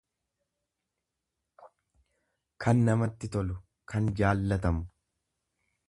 kan 2.65 2.81
namatti 2.87 3.31
tolu, 3.37 3.59
kan 3.93 4.11
jaallatamu. 4.23 4.87